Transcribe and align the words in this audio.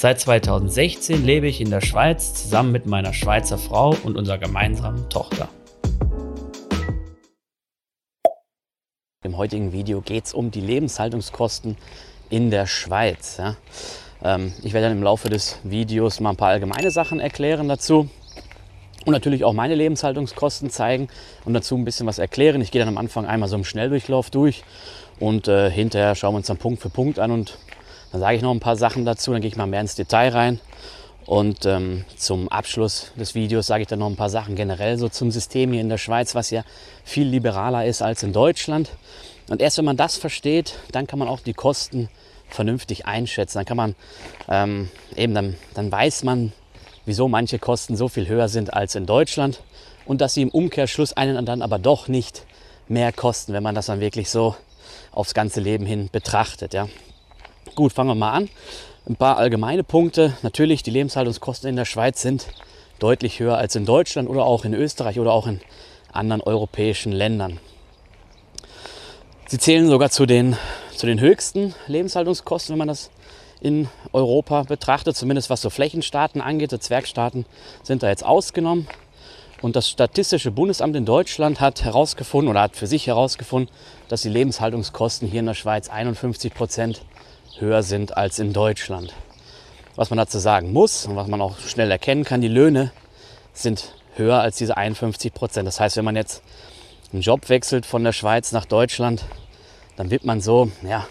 Seit 0.00 0.20
2016 0.20 1.24
lebe 1.24 1.48
ich 1.48 1.60
in 1.60 1.70
der 1.70 1.80
Schweiz 1.80 2.32
zusammen 2.32 2.70
mit 2.70 2.86
meiner 2.86 3.12
Schweizer 3.12 3.58
Frau 3.58 3.96
und 4.04 4.16
unserer 4.16 4.38
gemeinsamen 4.38 5.08
Tochter. 5.08 5.48
Im 9.24 9.36
heutigen 9.36 9.72
Video 9.72 10.00
geht 10.00 10.26
es 10.26 10.34
um 10.34 10.52
die 10.52 10.60
Lebenshaltungskosten 10.60 11.76
in 12.30 12.52
der 12.52 12.68
Schweiz. 12.68 13.38
Ja. 13.38 13.56
Ähm, 14.22 14.52
ich 14.62 14.72
werde 14.72 14.86
dann 14.86 14.98
im 14.98 15.02
Laufe 15.02 15.30
des 15.30 15.58
Videos 15.64 16.20
mal 16.20 16.30
ein 16.30 16.36
paar 16.36 16.50
allgemeine 16.50 16.92
Sachen 16.92 17.18
erklären 17.18 17.66
dazu 17.66 18.08
und 19.04 19.12
natürlich 19.12 19.42
auch 19.42 19.52
meine 19.52 19.74
Lebenshaltungskosten 19.74 20.70
zeigen 20.70 21.08
und 21.44 21.54
dazu 21.54 21.76
ein 21.76 21.84
bisschen 21.84 22.06
was 22.06 22.20
erklären. 22.20 22.60
Ich 22.60 22.70
gehe 22.70 22.78
dann 22.78 22.88
am 22.88 22.98
Anfang 22.98 23.26
einmal 23.26 23.48
so 23.48 23.56
im 23.56 23.64
Schnelldurchlauf 23.64 24.30
durch 24.30 24.62
und 25.18 25.48
äh, 25.48 25.68
hinterher 25.68 26.14
schauen 26.14 26.34
wir 26.34 26.36
uns 26.36 26.46
dann 26.46 26.56
Punkt 26.56 26.80
für 26.80 26.88
Punkt 26.88 27.18
an 27.18 27.32
und 27.32 27.58
dann 28.12 28.20
sage 28.20 28.36
ich 28.36 28.42
noch 28.42 28.52
ein 28.52 28.60
paar 28.60 28.76
Sachen 28.76 29.04
dazu, 29.04 29.32
dann 29.32 29.40
gehe 29.40 29.48
ich 29.48 29.56
mal 29.56 29.66
mehr 29.66 29.80
ins 29.80 29.94
Detail 29.94 30.30
rein. 30.30 30.60
Und 31.26 31.66
ähm, 31.66 32.06
zum 32.16 32.48
Abschluss 32.48 33.12
des 33.16 33.34
Videos 33.34 33.66
sage 33.66 33.82
ich 33.82 33.88
dann 33.88 33.98
noch 33.98 34.08
ein 34.08 34.16
paar 34.16 34.30
Sachen 34.30 34.56
generell 34.56 34.96
so 34.96 35.10
zum 35.10 35.30
System 35.30 35.72
hier 35.72 35.82
in 35.82 35.90
der 35.90 35.98
Schweiz, 35.98 36.34
was 36.34 36.50
ja 36.50 36.64
viel 37.04 37.28
liberaler 37.28 37.84
ist 37.84 38.00
als 38.00 38.22
in 38.22 38.32
Deutschland. 38.32 38.90
Und 39.50 39.60
erst 39.60 39.76
wenn 39.76 39.84
man 39.84 39.98
das 39.98 40.16
versteht, 40.16 40.76
dann 40.90 41.06
kann 41.06 41.18
man 41.18 41.28
auch 41.28 41.40
die 41.40 41.52
Kosten 41.52 42.08
vernünftig 42.48 43.04
einschätzen. 43.04 43.58
Dann 43.58 43.66
kann 43.66 43.76
man 43.76 43.94
ähm, 44.48 44.90
eben, 45.16 45.34
dann, 45.34 45.56
dann 45.74 45.92
weiß 45.92 46.24
man, 46.24 46.52
wieso 47.04 47.28
manche 47.28 47.58
Kosten 47.58 47.96
so 47.96 48.08
viel 48.08 48.26
höher 48.26 48.48
sind 48.48 48.72
als 48.72 48.94
in 48.94 49.04
Deutschland 49.04 49.60
und 50.06 50.22
dass 50.22 50.34
sie 50.34 50.42
im 50.42 50.50
Umkehrschluss 50.50 51.12
einen 51.12 51.44
dann 51.44 51.60
aber 51.60 51.78
doch 51.78 52.08
nicht 52.08 52.44
mehr 52.88 53.12
kosten, 53.12 53.52
wenn 53.52 53.62
man 53.62 53.74
das 53.74 53.86
dann 53.86 54.00
wirklich 54.00 54.30
so 54.30 54.56
aufs 55.12 55.34
ganze 55.34 55.60
Leben 55.60 55.84
hin 55.84 56.08
betrachtet. 56.10 56.72
Ja. 56.72 56.88
Gut, 57.78 57.92
fangen 57.92 58.10
wir 58.10 58.16
mal 58.16 58.32
an. 58.32 58.48
Ein 59.08 59.14
paar 59.14 59.36
allgemeine 59.36 59.84
Punkte. 59.84 60.36
Natürlich, 60.42 60.82
die 60.82 60.90
Lebenshaltungskosten 60.90 61.70
in 61.70 61.76
der 61.76 61.84
Schweiz 61.84 62.20
sind 62.20 62.48
deutlich 62.98 63.38
höher 63.38 63.56
als 63.56 63.76
in 63.76 63.86
Deutschland 63.86 64.28
oder 64.28 64.44
auch 64.44 64.64
in 64.64 64.74
Österreich 64.74 65.20
oder 65.20 65.30
auch 65.32 65.46
in 65.46 65.60
anderen 66.10 66.40
europäischen 66.40 67.12
Ländern. 67.12 67.60
Sie 69.46 69.58
zählen 69.58 69.88
sogar 69.88 70.10
zu 70.10 70.26
den, 70.26 70.56
zu 70.96 71.06
den 71.06 71.20
höchsten 71.20 71.72
Lebenshaltungskosten, 71.86 72.72
wenn 72.72 72.78
man 72.78 72.88
das 72.88 73.12
in 73.60 73.86
Europa 74.12 74.64
betrachtet, 74.64 75.16
zumindest 75.16 75.48
was 75.48 75.62
so 75.62 75.70
Flächenstaaten 75.70 76.40
angeht. 76.40 76.72
Die 76.72 76.80
Zwergstaaten 76.80 77.46
sind 77.84 78.02
da 78.02 78.08
jetzt 78.08 78.26
ausgenommen. 78.26 78.88
Und 79.62 79.76
das 79.76 79.88
Statistische 79.88 80.50
Bundesamt 80.50 80.96
in 80.96 81.04
Deutschland 81.04 81.60
hat 81.60 81.84
herausgefunden 81.84 82.50
oder 82.50 82.62
hat 82.62 82.74
für 82.74 82.88
sich 82.88 83.06
herausgefunden, 83.06 83.72
dass 84.08 84.22
die 84.22 84.30
Lebenshaltungskosten 84.30 85.28
hier 85.28 85.38
in 85.38 85.46
der 85.46 85.54
Schweiz 85.54 85.88
51 85.88 86.52
Prozent 86.52 87.02
höher 87.60 87.82
sind 87.82 88.16
als 88.16 88.38
in 88.38 88.52
Deutschland. 88.52 89.14
Was 89.96 90.10
man 90.10 90.16
dazu 90.16 90.38
sagen 90.38 90.72
muss 90.72 91.06
und 91.06 91.16
was 91.16 91.26
man 91.26 91.40
auch 91.40 91.58
schnell 91.58 91.90
erkennen 91.90 92.24
kann, 92.24 92.40
die 92.40 92.48
Löhne 92.48 92.92
sind 93.52 93.94
höher 94.14 94.40
als 94.40 94.56
diese 94.56 94.76
51 94.76 95.34
Prozent. 95.34 95.66
Das 95.66 95.80
heißt, 95.80 95.96
wenn 95.96 96.04
man 96.04 96.16
jetzt 96.16 96.42
einen 97.12 97.22
Job 97.22 97.48
wechselt 97.48 97.86
von 97.86 98.04
der 98.04 98.12
Schweiz 98.12 98.52
nach 98.52 98.64
Deutschland, 98.64 99.24
dann 99.96 100.10
wird 100.10 100.24
man 100.24 100.40
so, 100.40 100.70
ja, 100.82 101.06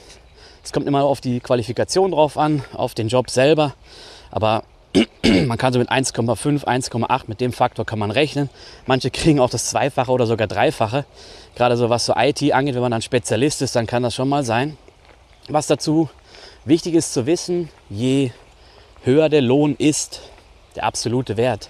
es 0.63 0.71
kommt 0.71 0.87
immer 0.87 1.03
auf 1.03 1.21
die 1.21 1.39
Qualifikation 1.39 2.11
drauf 2.11 2.37
an, 2.37 2.63
auf 2.73 2.93
den 2.93 3.07
Job 3.07 3.29
selber. 3.29 3.73
Aber 4.31 4.63
man 5.45 5.57
kann 5.57 5.73
so 5.73 5.79
mit 5.79 5.89
1,5, 5.89 6.65
1,8 6.65 7.21
mit 7.27 7.41
dem 7.41 7.53
Faktor 7.53 7.85
kann 7.85 7.99
man 7.99 8.11
rechnen. 8.11 8.49
Manche 8.85 9.11
kriegen 9.11 9.39
auch 9.39 9.49
das 9.49 9.69
Zweifache 9.69 10.11
oder 10.11 10.25
sogar 10.25 10.47
Dreifache. 10.47 11.05
Gerade 11.55 11.77
so 11.77 11.89
was 11.89 12.05
so 12.05 12.13
IT 12.15 12.51
angeht, 12.53 12.75
wenn 12.75 12.81
man 12.81 12.91
dann 12.91 13.01
Spezialist 13.01 13.61
ist, 13.61 13.75
dann 13.75 13.87
kann 13.87 14.03
das 14.03 14.15
schon 14.15 14.29
mal 14.29 14.43
sein. 14.43 14.77
Was 15.49 15.67
dazu 15.67 16.09
wichtig 16.67 16.95
ist 16.95 17.13
zu 17.13 17.25
wissen, 17.25 17.69
je 17.89 18.31
höher 19.03 19.29
der 19.29 19.41
Lohn 19.41 19.75
ist, 19.77 20.21
der 20.75 20.83
absolute 20.83 21.37
Wert, 21.37 21.69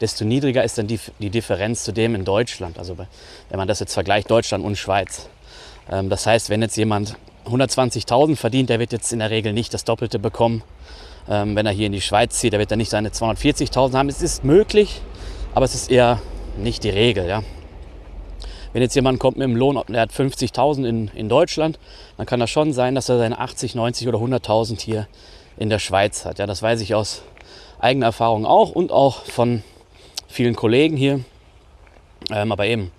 desto 0.00 0.24
niedriger 0.24 0.64
ist 0.64 0.78
dann 0.78 0.86
die, 0.86 1.00
die 1.18 1.30
Differenz 1.30 1.84
zu 1.84 1.92
dem 1.92 2.14
in 2.14 2.24
Deutschland. 2.24 2.78
Also 2.78 2.98
wenn 2.98 3.58
man 3.58 3.68
das 3.68 3.80
jetzt 3.80 3.94
vergleicht, 3.94 4.30
Deutschland 4.30 4.64
und 4.64 4.76
Schweiz. 4.76 5.28
Ähm, 5.90 6.08
das 6.08 6.26
heißt, 6.26 6.50
wenn 6.50 6.62
jetzt 6.62 6.76
jemand 6.76 7.16
120.000 7.46 8.36
verdient, 8.36 8.70
der 8.70 8.80
wird 8.80 8.92
jetzt 8.92 9.12
in 9.12 9.18
der 9.18 9.30
Regel 9.30 9.52
nicht 9.52 9.74
das 9.74 9.84
Doppelte 9.84 10.18
bekommen. 10.18 10.62
Ähm, 11.28 11.56
wenn 11.56 11.66
er 11.66 11.72
hier 11.72 11.86
in 11.86 11.92
die 11.92 12.00
Schweiz 12.00 12.38
zieht, 12.38 12.52
der 12.52 12.60
wird 12.60 12.70
dann 12.70 12.78
nicht 12.78 12.90
seine 12.90 13.10
240.000 13.10 13.94
haben. 13.94 14.08
Es 14.08 14.22
ist 14.22 14.44
möglich, 14.44 15.00
aber 15.54 15.64
es 15.64 15.74
ist 15.74 15.90
eher 15.90 16.20
nicht 16.56 16.84
die 16.84 16.90
Regel. 16.90 17.26
Ja. 17.26 17.42
Wenn 18.74 18.82
jetzt 18.82 18.94
jemand 18.94 19.18
kommt 19.18 19.38
mit 19.38 19.44
einem 19.44 19.56
Lohn, 19.56 19.80
der 19.88 20.02
hat 20.02 20.12
50.000 20.12 20.86
in, 20.86 21.08
in 21.14 21.30
Deutschland, 21.30 21.78
dann 22.18 22.26
kann 22.26 22.40
das 22.40 22.50
schon 22.50 22.74
sein, 22.74 22.94
dass 22.94 23.08
er 23.08 23.16
seine 23.16 23.38
80, 23.38 23.74
90 23.74 24.08
oder 24.08 24.18
100.000 24.18 24.82
hier 24.82 25.08
in 25.56 25.70
der 25.70 25.78
Schweiz 25.78 26.26
hat. 26.26 26.38
Ja, 26.38 26.46
das 26.46 26.60
weiß 26.60 26.82
ich 26.82 26.94
aus 26.94 27.22
eigener 27.78 28.06
Erfahrung 28.06 28.44
auch 28.44 28.72
und 28.72 28.92
auch 28.92 29.24
von 29.24 29.62
vielen 30.28 30.56
Kollegen 30.56 30.98
hier. 30.98 31.20
Ähm, 32.30 32.52
aber 32.52 32.66
eben, 32.66 32.90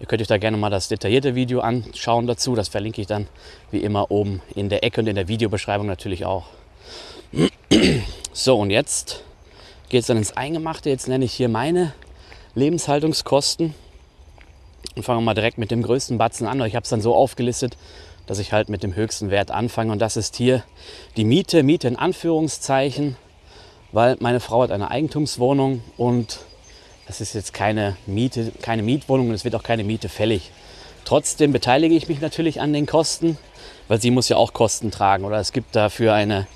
Ihr 0.00 0.06
könnt 0.06 0.20
euch 0.20 0.28
da 0.28 0.38
gerne 0.38 0.56
mal 0.56 0.70
das 0.70 0.88
detaillierte 0.88 1.34
Video 1.34 1.60
anschauen 1.60 2.26
dazu. 2.26 2.54
Das 2.54 2.68
verlinke 2.68 3.00
ich 3.00 3.06
dann 3.06 3.28
wie 3.70 3.78
immer 3.78 4.10
oben 4.10 4.42
in 4.54 4.68
der 4.68 4.82
Ecke 4.82 5.00
und 5.00 5.06
in 5.06 5.14
der 5.14 5.28
Videobeschreibung 5.28 5.86
natürlich 5.86 6.24
auch. 6.24 6.44
So, 8.36 8.58
und 8.58 8.70
jetzt 8.70 9.22
geht 9.88 10.00
es 10.00 10.08
dann 10.08 10.16
ins 10.16 10.36
Eingemachte. 10.36 10.90
Jetzt 10.90 11.06
nenne 11.06 11.24
ich 11.24 11.32
hier 11.32 11.48
meine 11.48 11.94
Lebenshaltungskosten. 12.56 13.76
Und 14.94 15.02
fangen 15.02 15.20
wir 15.20 15.24
mal 15.24 15.34
direkt 15.34 15.58
mit 15.58 15.70
dem 15.70 15.82
größten 15.82 16.18
Batzen 16.18 16.46
an. 16.46 16.60
Ich 16.62 16.76
habe 16.76 16.84
es 16.84 16.90
dann 16.90 17.00
so 17.00 17.14
aufgelistet, 17.14 17.76
dass 18.26 18.38
ich 18.38 18.52
halt 18.52 18.68
mit 18.68 18.82
dem 18.82 18.94
höchsten 18.94 19.30
Wert 19.30 19.50
anfange. 19.50 19.92
Und 19.92 19.98
das 19.98 20.16
ist 20.16 20.36
hier 20.36 20.62
die 21.16 21.24
Miete. 21.24 21.62
Miete 21.62 21.88
in 21.88 21.96
Anführungszeichen, 21.96 23.16
weil 23.92 24.16
meine 24.20 24.40
Frau 24.40 24.62
hat 24.62 24.70
eine 24.70 24.90
Eigentumswohnung 24.90 25.82
und 25.96 26.40
das 27.06 27.20
ist 27.20 27.34
jetzt 27.34 27.52
keine 27.52 27.96
Miete, 28.06 28.52
keine 28.62 28.82
Mietwohnung 28.82 29.28
und 29.28 29.34
es 29.34 29.44
wird 29.44 29.54
auch 29.54 29.62
keine 29.62 29.84
Miete 29.84 30.08
fällig. 30.08 30.50
Trotzdem 31.04 31.52
beteilige 31.52 31.94
ich 31.94 32.08
mich 32.08 32.20
natürlich 32.20 32.60
an 32.60 32.72
den 32.72 32.86
Kosten, 32.86 33.36
weil 33.88 34.00
sie 34.00 34.10
muss 34.10 34.28
ja 34.28 34.36
auch 34.36 34.54
Kosten 34.54 34.90
tragen. 34.90 35.24
Oder 35.24 35.38
es 35.38 35.52
gibt 35.52 35.76
dafür 35.76 36.14
eine, 36.14 36.46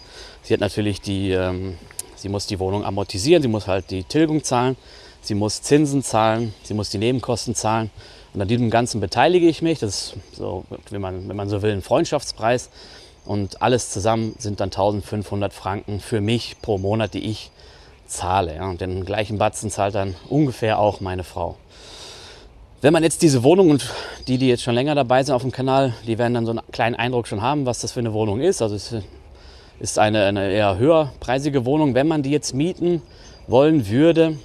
sie 0.43 0.55
hat 0.55 0.61
natürlich 0.61 1.03
die, 1.03 1.33
ähm, 1.33 1.77
sie 2.17 2.31
muss 2.31 2.47
die 2.47 2.59
Wohnung 2.59 2.85
amortisieren, 2.85 3.43
sie 3.43 3.49
muss 3.49 3.67
halt 3.67 3.91
die 3.91 4.05
Tilgung 4.05 4.43
zahlen, 4.43 4.77
sie 5.21 5.35
muss 5.35 5.61
Zinsen 5.61 6.03
zahlen, 6.03 6.55
sie 6.63 6.73
muss 6.73 6.89
die 6.89 6.99
Nebenkosten 6.99 7.55
zahlen. 7.55 7.91
Und 8.39 8.43
an 8.43 8.49
diesem 8.49 8.71
Ganzen 8.71 9.01
beteilige 9.01 9.49
ich 9.49 9.63
mich. 9.63 9.81
Das 9.81 9.91
ist 9.91 10.17
so, 10.33 10.65
wenn 10.91 11.01
man, 11.01 11.29
wenn 11.29 11.35
man 11.35 11.49
so 11.49 11.61
will, 11.61 11.73
ein 11.73 11.83
Freundschaftspreis. 11.83 12.71
Und 13.25 13.63
alles 13.63 13.91
zusammen 13.91 14.37
sind 14.39 14.61
dann 14.61 14.69
1500 14.69 15.53
Franken 15.53 15.99
für 15.99 16.21
mich 16.21 16.55
pro 16.63 16.79
Monat, 16.79 17.15
die 17.15 17.29
ich 17.29 17.51
zahle. 18.07 18.55
Ja. 18.55 18.71
Und 18.71 18.81
den 18.81 19.05
gleichen 19.05 19.39
Batzen 19.39 19.73
zahlt 19.73 19.97
dann 19.97 20.15
ungefähr 20.29 20.79
auch 20.79 21.01
meine 21.01 21.25
Frau. 21.25 21.57
Wenn 22.81 22.93
man 22.93 23.03
jetzt 23.03 23.23
diese 23.23 23.43
Wohnung 23.43 23.71
und 23.71 23.93
die, 24.29 24.39
die 24.39 24.47
jetzt 24.47 24.63
schon 24.63 24.77
länger 24.77 24.95
dabei 24.95 25.25
sind 25.25 25.35
auf 25.35 25.43
dem 25.43 25.51
Kanal, 25.51 25.95
die 26.07 26.17
werden 26.17 26.35
dann 26.35 26.47
so 26.47 26.53
einen 26.53 26.61
kleinen 26.71 26.95
Eindruck 26.95 27.27
schon 27.27 27.43
haben, 27.43 27.67
was 27.67 27.81
das 27.81 27.91
für 27.91 27.99
eine 27.99 28.13
Wohnung 28.13 28.41
ist. 28.41 28.63
Also 28.63 28.77
es 28.77 28.95
ist 29.81 29.99
eine, 29.99 30.27
eine 30.27 30.53
eher 30.53 30.79
höherpreisige 30.79 31.65
Wohnung. 31.65 31.95
Wenn 31.95 32.07
man 32.07 32.23
die 32.23 32.31
jetzt 32.31 32.55
mieten 32.55 33.03
wollen 33.49 33.89
würde, 33.89 34.39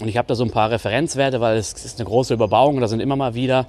und 0.00 0.08
ich 0.08 0.16
habe 0.16 0.28
da 0.28 0.34
so 0.34 0.44
ein 0.44 0.50
paar 0.50 0.70
Referenzwerte, 0.70 1.40
weil 1.40 1.56
es 1.56 1.72
ist 1.72 1.98
eine 1.98 2.08
große 2.08 2.34
Überbauung, 2.34 2.80
da 2.80 2.88
sind 2.88 3.00
immer 3.00 3.16
mal 3.16 3.34
wieder 3.34 3.66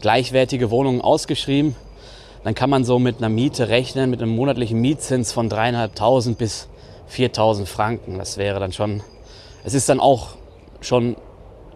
gleichwertige 0.00 0.70
Wohnungen 0.70 1.00
ausgeschrieben, 1.00 1.74
dann 2.44 2.54
kann 2.54 2.70
man 2.70 2.84
so 2.84 2.98
mit 2.98 3.18
einer 3.18 3.28
Miete 3.28 3.68
rechnen, 3.68 4.10
mit 4.10 4.22
einem 4.22 4.34
monatlichen 4.34 4.80
Mietzins 4.80 5.32
von 5.32 5.50
3.500 5.50 6.36
bis 6.36 6.68
4000 7.08 7.68
Franken. 7.68 8.18
Das 8.18 8.38
wäre 8.38 8.60
dann 8.60 8.72
schon, 8.72 9.02
es 9.64 9.74
ist 9.74 9.88
dann 9.88 10.00
auch 10.00 10.28
schon 10.80 11.16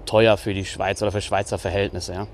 teuer 0.06 0.36
für 0.36 0.54
die 0.54 0.64
Schweiz 0.64 1.02
oder 1.02 1.12
für 1.12 1.20
Schweizer 1.20 1.58
Verhältnisse. 1.58 2.14
Ja. 2.14 2.26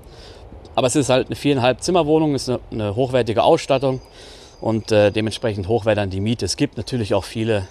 Aber 0.75 0.87
es 0.87 0.95
ist 0.95 1.09
halt 1.09 1.27
eine 1.27 1.35
viereinhalb 1.35 1.81
Zimmerwohnung, 1.81 2.35
ist 2.35 2.49
eine, 2.71 2.95
hochwertige 2.95 3.43
Ausstattung 3.43 4.01
und 4.61 4.91
äh, 4.91 5.11
dementsprechend 5.11 5.67
hoch 5.67 5.85
wäre 5.85 5.95
dann 5.95 6.09
die 6.09 6.21
Miete. 6.21 6.45
Es 6.45 6.55
gibt 6.55 6.77
natürlich 6.77 7.13
auch 7.13 7.23
viele 7.23 7.67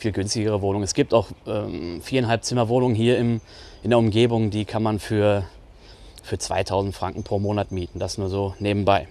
viel 0.00 0.12
günstigere 0.12 0.62
Wohnungen. 0.62 0.84
Es 0.84 0.94
gibt 0.94 1.14
auch 1.14 1.28
ähm, 1.46 2.00
viereinhalb 2.02 2.44
Zimmerwohnungen 2.44 2.96
hier 2.96 3.18
im, 3.18 3.40
in 3.82 3.90
der 3.90 3.98
Umgebung, 3.98 4.50
die 4.50 4.64
kann 4.64 4.82
man 4.82 4.98
für, 4.98 5.44
für 6.22 6.38
2000 6.38 6.94
Franken 6.94 7.22
pro 7.22 7.38
Monat 7.38 7.70
mieten. 7.70 7.98
Das 7.98 8.18
nur 8.18 8.28
so 8.28 8.54
nebenbei. 8.58 9.08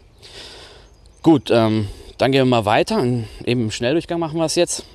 Gut, 1.21 1.51
ähm, 1.51 1.87
dann 2.17 2.31
gehen 2.31 2.41
wir 2.41 2.45
mal 2.45 2.65
weiter. 2.65 3.03
Eben 3.03 3.25
im 3.45 3.71
Schnelldurchgang 3.71 4.19
machen 4.19 4.37
wir 4.37 4.45
es 4.45 4.55
jetzt. 4.55 4.85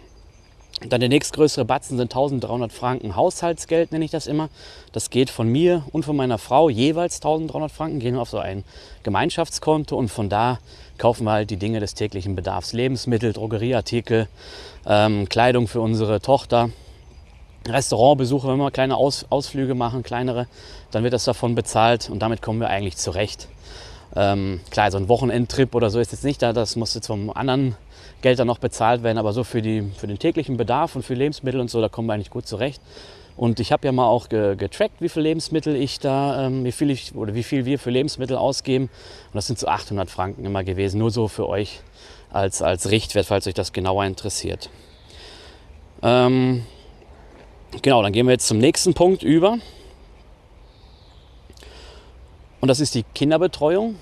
Dann 0.81 1.01
der 1.01 1.09
nächstgrößere 1.09 1.65
Batzen 1.65 1.97
sind 1.97 2.13
1300 2.13 2.73
Franken 2.73 3.17
Haushaltsgeld, 3.17 3.93
nenne 3.93 4.05
ich 4.05 4.11
das 4.11 4.27
immer. 4.27 4.49
Das 4.93 5.09
geht 5.09 5.31
von 5.31 5.49
mir 5.49 5.85
und 5.93 6.05
von 6.05 6.17
meiner 6.17 6.37
Frau 6.37 6.69
jeweils 6.69 7.17
1300 7.17 7.71
Franken, 7.71 8.01
gehen 8.01 8.17
auf 8.17 8.29
so 8.29 8.39
ein 8.39 8.65
Gemeinschaftskonto 9.03 9.97
und 9.97 10.09
von 10.09 10.29
da 10.29 10.59
kaufen 10.99 11.25
wir 11.25 11.33
halt 11.33 11.51
die 11.51 11.57
Dinge 11.57 11.81
des 11.81 11.95
täglichen 11.95 12.35
Bedarfs. 12.35 12.73
Lebensmittel, 12.73 13.33
Drogerieartikel, 13.33 14.29
ähm, 14.87 15.29
Kleidung 15.29 15.69
für 15.69 15.81
unsere 15.81 16.21
Tochter, 16.21 16.71
Restaurantbesuche, 17.67 18.49
wenn 18.49 18.59
wir 18.59 18.71
kleine 18.71 18.97
Aus 18.97 19.27
Ausflüge 19.31 19.75
machen, 19.75 20.03
kleinere, 20.03 20.49
dann 20.91 21.03
wird 21.03 21.15
das 21.15 21.25
davon 21.25 21.55
bezahlt 21.55 22.11
und 22.11 22.21
damit 22.21 22.43
kommen 22.43 22.61
wir 22.61 22.69
eigentlich 22.69 22.97
zurecht. 22.97 23.49
Ähm, 24.17 24.61
klar, 24.71 24.91
so 24.91 24.99
ein 24.99 25.09
Wochenendtrip 25.09 25.75
oder 25.75 25.91
so 25.91 25.99
ist 25.99 26.13
jetzt 26.13 26.25
nicht 26.25 26.43
da, 26.43 26.53
das 26.53 26.77
muss 26.77 26.95
jetzt 26.95 27.07
vom 27.07 27.31
anderen 27.31 27.77
Geld 28.25 28.39
dann 28.39 28.47
noch 28.47 28.59
bezahlt 28.59 29.03
werden, 29.03 29.19
aber 29.19 29.35
so 29.35 29.45
für, 29.45 29.61
die, 29.61 29.83
für 29.99 30.07
den 30.07 30.19
täglichen 30.19 30.57
Bedarf 30.57 30.97
und 30.97 31.03
für 31.03 31.13
Lebensmittel 31.13 31.61
und 31.61 31.69
so, 31.71 31.83
da 31.83 31.91
kommen 31.91 32.09
wir 32.09 32.15
eigentlich 32.15 32.31
gut 32.31 32.47
zurecht. 32.47 32.81
Und 33.37 33.61
ich 33.61 33.71
habe 33.71 33.87
ja 33.87 33.93
mal 33.93 34.07
auch 34.07 34.31
ge 34.31 34.57
getrackt, 34.57 35.03
wie 35.03 35.11
viel 35.11 35.23
Lebensmittel 35.23 35.77
ich 35.77 36.01
da, 36.01 36.47
ähm, 36.47 36.65
wie 36.65 36.73
viel 36.73 36.89
ich 36.89 37.15
oder 37.15 37.35
wie 37.35 37.43
viel 37.43 37.67
wir 37.67 37.79
für 37.79 37.91
Lebensmittel 37.91 38.39
ausgeben. 38.39 38.85
Und 38.85 39.35
das 39.35 39.47
sind 39.47 39.59
so 39.59 39.67
800 39.67 40.09
Franken 40.09 40.47
immer 40.47 40.65
gewesen, 40.65 41.01
nur 41.01 41.11
so 41.11 41.29
für 41.29 41.47
euch 41.47 41.81
als, 42.31 42.63
als 42.63 42.91
Richtwert, 42.91 43.27
falls 43.27 43.47
euch 43.47 43.53
das 43.53 43.75
genauer 43.75 44.07
interessiert. 44.07 44.71
Ähm, 46.03 46.65
genau, 47.83 48.03
dann 48.03 48.15
gehen 48.15 48.25
wir 48.27 48.33
jetzt 48.33 48.47
zum 48.47 48.57
nächsten 48.57 48.95
Punkt 48.95 49.23
über. 49.23 49.59
Und 52.63 52.69
das 52.69 52.81
ist 52.81 52.95
die 52.95 53.03
Kinderbetreuung. 53.03 53.97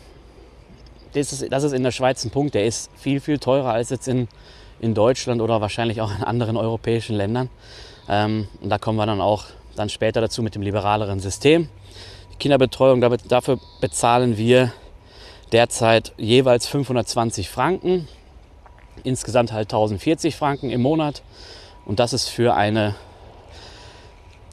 Das 1.14 1.32
ist, 1.32 1.52
das 1.52 1.62
ist 1.62 1.72
in 1.72 1.82
der 1.82 1.90
Schweiz 1.90 2.24
ein 2.24 2.30
Punkt, 2.30 2.54
der 2.54 2.66
ist 2.66 2.90
viel, 2.96 3.20
viel 3.20 3.38
teurer 3.38 3.72
als 3.72 3.90
jetzt 3.90 4.08
in, 4.08 4.28
in 4.80 4.94
Deutschland 4.94 5.40
oder 5.40 5.60
wahrscheinlich 5.60 6.00
auch 6.00 6.10
in 6.16 6.22
anderen 6.24 6.56
europäischen 6.56 7.16
Ländern. 7.16 7.50
Ähm, 8.08 8.48
und 8.60 8.70
da 8.70 8.78
kommen 8.78 8.98
wir 8.98 9.06
dann 9.06 9.20
auch 9.20 9.44
dann 9.76 9.88
später 9.88 10.20
dazu 10.20 10.42
mit 10.42 10.54
dem 10.54 10.62
liberaleren 10.62 11.20
System. 11.20 11.68
Die 12.32 12.36
Kinderbetreuung, 12.36 13.00
dafür 13.28 13.58
bezahlen 13.80 14.36
wir 14.36 14.72
derzeit 15.52 16.12
jeweils 16.16 16.66
520 16.66 17.48
Franken, 17.48 18.08
insgesamt 19.04 19.52
halt 19.52 19.66
1040 19.66 20.34
Franken 20.34 20.70
im 20.70 20.82
Monat. 20.82 21.22
Und 21.84 22.00
das 22.00 22.12
ist 22.12 22.28
für 22.28 22.54
eine 22.54 22.94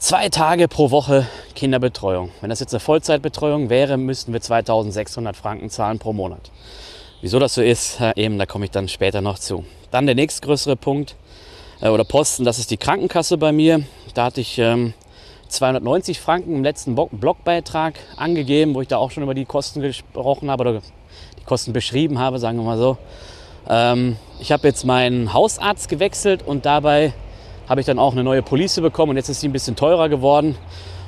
zwei 0.00 0.30
Tage 0.30 0.66
pro 0.66 0.90
Woche 0.90 1.26
Kinderbetreuung. 1.54 2.30
Wenn 2.40 2.48
das 2.48 2.58
jetzt 2.58 2.72
eine 2.72 2.80
Vollzeitbetreuung 2.80 3.68
wäre, 3.68 3.98
müssten 3.98 4.32
wir 4.32 4.40
2600 4.40 5.36
Franken 5.36 5.68
zahlen 5.68 5.98
pro 5.98 6.14
Monat. 6.14 6.50
Wieso 7.20 7.38
das 7.38 7.54
so 7.54 7.62
ist, 7.62 8.00
äh, 8.00 8.12
eben, 8.16 8.38
da 8.38 8.46
komme 8.46 8.64
ich 8.64 8.70
dann 8.70 8.88
später 8.88 9.20
noch 9.20 9.38
zu. 9.38 9.64
Dann 9.90 10.06
der 10.06 10.14
nächstgrößere 10.14 10.74
Punkt 10.74 11.16
äh, 11.82 11.88
oder 11.90 12.04
Posten, 12.04 12.44
das 12.44 12.58
ist 12.58 12.70
die 12.70 12.78
Krankenkasse 12.78 13.36
bei 13.36 13.52
mir. 13.52 13.84
Da 14.14 14.24
hatte 14.24 14.40
ich 14.40 14.58
ähm, 14.58 14.94
290 15.48 16.18
Franken 16.18 16.56
im 16.56 16.64
letzten 16.64 16.94
Blogbeitrag 16.94 17.94
angegeben, 18.16 18.74
wo 18.74 18.80
ich 18.80 18.88
da 18.88 18.96
auch 18.96 19.10
schon 19.10 19.22
über 19.22 19.34
die 19.34 19.44
Kosten 19.44 19.82
gesprochen 19.82 20.50
habe 20.50 20.62
oder 20.62 20.72
die 21.38 21.44
Kosten 21.44 21.74
beschrieben 21.74 22.18
habe, 22.18 22.38
sagen 22.38 22.56
wir 22.56 22.64
mal 22.64 22.78
so. 22.78 22.96
Ähm, 23.68 24.16
ich 24.38 24.50
habe 24.50 24.66
jetzt 24.66 24.86
meinen 24.86 25.34
Hausarzt 25.34 25.90
gewechselt 25.90 26.42
und 26.42 26.64
dabei 26.64 27.12
habe 27.70 27.80
ich 27.80 27.86
dann 27.86 28.00
auch 28.00 28.12
eine 28.12 28.24
neue 28.24 28.42
Police 28.42 28.80
bekommen 28.80 29.10
und 29.10 29.16
jetzt 29.16 29.28
ist 29.28 29.40
sie 29.40 29.48
ein 29.48 29.52
bisschen 29.52 29.76
teurer 29.76 30.08
geworden 30.08 30.56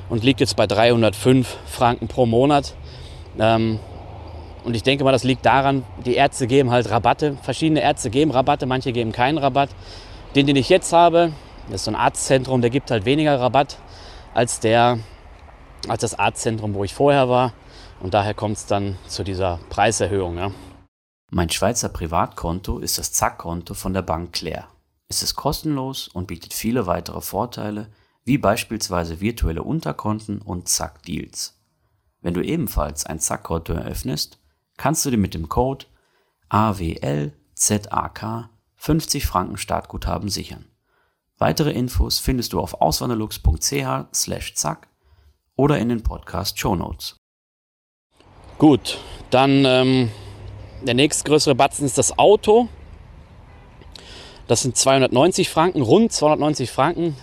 und 0.07 0.23
liegt 0.23 0.39
jetzt 0.39 0.55
bei 0.55 0.65
305 0.65 1.57
Franken 1.65 2.07
pro 2.07 2.25
Monat. 2.25 2.73
Ähm, 3.37 3.79
und 4.63 4.73
ich 4.73 4.81
denke 4.81 5.03
mal, 5.03 5.11
das 5.11 5.25
liegt 5.25 5.45
daran, 5.45 5.83
die 6.05 6.15
Ärzte 6.15 6.47
geben 6.47 6.71
halt 6.71 6.89
Rabatte. 6.89 7.35
Verschiedene 7.41 7.81
Ärzte 7.81 8.09
geben 8.09 8.31
Rabatte, 8.31 8.65
manche 8.65 8.93
geben 8.93 9.11
keinen 9.11 9.39
Rabatt. 9.39 9.71
Den, 10.35 10.47
den 10.47 10.55
ich 10.55 10.69
jetzt 10.69 10.93
habe, 10.93 11.33
das 11.65 11.81
ist 11.81 11.83
so 11.83 11.91
ein 11.91 11.95
Arztzentrum, 11.95 12.61
der 12.61 12.69
gibt 12.69 12.91
halt 12.91 13.03
weniger 13.03 13.37
Rabatt 13.37 13.77
als, 14.33 14.61
der, 14.61 14.99
als 15.89 15.99
das 15.99 16.17
Arztzentrum, 16.17 16.75
wo 16.75 16.85
ich 16.85 16.93
vorher 16.93 17.27
war. 17.27 17.51
Und 17.99 18.13
daher 18.13 18.33
kommt 18.33 18.55
es 18.55 18.67
dann 18.67 18.97
zu 19.09 19.25
dieser 19.25 19.59
Preiserhöhung. 19.69 20.37
Ja. 20.37 20.51
Mein 21.29 21.49
Schweizer 21.49 21.89
Privatkonto 21.89 22.79
ist 22.79 22.97
das 22.97 23.11
Zack-Konto 23.11 23.73
von 23.73 23.93
der 23.93 24.01
Bank 24.01 24.31
Claire. 24.31 24.67
Es 25.13 25.21
ist 25.21 25.35
kostenlos 25.35 26.07
und 26.07 26.25
bietet 26.25 26.55
viele 26.55 26.87
weitere 26.87 27.21
Vorteile, 27.21 27.91
wie 28.25 28.39
beispielsweise 28.39 29.21
virtuelle 29.21 29.61
Unterkonten 29.61 30.41
und 30.41 30.67
Zack-Deals. 30.67 31.61
Wenn 32.21 32.33
du 32.33 32.41
ebenfalls 32.41 33.05
ein 33.05 33.19
Zack-Konto 33.19 33.73
eröffnest, 33.73 34.39
kannst 34.75 35.05
du 35.05 35.11
dir 35.11 35.17
mit 35.17 35.35
dem 35.35 35.49
Code 35.49 35.85
AWLZAK 36.49 38.49
50 38.75 39.27
Franken 39.27 39.57
Startguthaben 39.57 40.29
sichern. 40.29 40.65
Weitere 41.37 41.73
Infos 41.73 42.17
findest 42.17 42.53
du 42.53 42.59
auf 42.59 42.81
auswanderlux.ch/zack 42.81 44.87
oder 45.55 45.77
in 45.77 45.89
den 45.89 46.01
Podcast 46.01 46.57
Show 46.57 46.75
Notes. 46.75 47.17
Gut, 48.57 48.97
dann 49.29 49.63
ähm, 49.63 50.09
der 50.81 50.95
nächstgrößere 50.95 51.53
Batzen 51.53 51.85
ist 51.85 51.99
das 51.99 52.17
Auto. 52.17 52.67
Das 54.47 54.61
sind 54.61 54.77
290 54.77 55.49
Franken, 55.49 55.81
rund 55.81 56.11
290 56.11 56.69
Franken. 56.69 57.15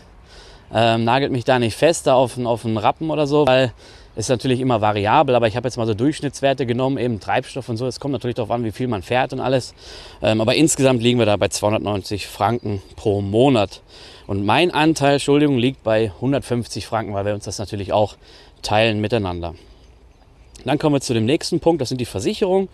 Ähm, 0.72 1.04
nagelt 1.04 1.32
mich 1.32 1.44
da 1.44 1.58
nicht 1.58 1.76
fest, 1.76 2.06
da 2.06 2.14
auf, 2.14 2.38
auf 2.38 2.64
einen 2.64 2.76
Rappen 2.76 3.10
oder 3.10 3.26
so, 3.26 3.46
weil 3.46 3.72
ist 4.16 4.28
natürlich 4.28 4.60
immer 4.60 4.80
variabel, 4.80 5.34
aber 5.34 5.46
ich 5.46 5.56
habe 5.56 5.68
jetzt 5.68 5.76
mal 5.76 5.86
so 5.86 5.94
Durchschnittswerte 5.94 6.66
genommen, 6.66 6.98
eben 6.98 7.20
Treibstoff 7.20 7.68
und 7.68 7.76
so. 7.76 7.86
Es 7.86 8.00
kommt 8.00 8.12
natürlich 8.12 8.34
darauf 8.34 8.50
an, 8.50 8.64
wie 8.64 8.72
viel 8.72 8.88
man 8.88 9.02
fährt 9.02 9.32
und 9.32 9.40
alles. 9.40 9.72
Ähm, 10.20 10.40
aber 10.40 10.56
insgesamt 10.56 11.02
liegen 11.02 11.18
wir 11.18 11.26
da 11.26 11.36
bei 11.36 11.48
290 11.48 12.26
Franken 12.26 12.82
pro 12.96 13.20
Monat. 13.20 13.82
Und 14.26 14.44
mein 14.44 14.72
Anteil, 14.72 15.14
Entschuldigung, 15.14 15.58
liegt 15.58 15.82
bei 15.84 16.12
150 16.16 16.86
Franken, 16.86 17.14
weil 17.14 17.24
wir 17.24 17.34
uns 17.34 17.44
das 17.44 17.58
natürlich 17.58 17.92
auch 17.92 18.16
teilen 18.62 19.00
miteinander. 19.00 19.54
Dann 20.64 20.78
kommen 20.78 20.96
wir 20.96 21.00
zu 21.00 21.14
dem 21.14 21.24
nächsten 21.24 21.60
Punkt, 21.60 21.80
das 21.80 21.88
sind 21.88 22.00
die 22.00 22.04
Versicherungen. 22.04 22.68